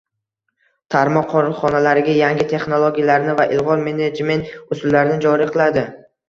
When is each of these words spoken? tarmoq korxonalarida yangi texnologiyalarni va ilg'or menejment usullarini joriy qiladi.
tarmoq 0.93 1.27
korxonalarida 1.33 2.15
yangi 2.19 2.47
texnologiyalarni 2.53 3.37
va 3.41 3.45
ilg'or 3.59 3.85
menejment 3.89 4.51
usullarini 4.57 5.21
joriy 5.29 5.55
qiladi. 5.55 5.87